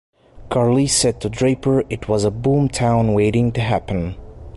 Carlise 0.49 0.89
said 0.93 1.13
that 1.17 1.19
to 1.21 1.29
Draper 1.29 1.83
it 1.87 2.07
was 2.09 2.25
a 2.25 2.31
boomtown 2.31 3.13
waiting 3.13 3.51
to 3.51 3.61
happen. 3.61 4.15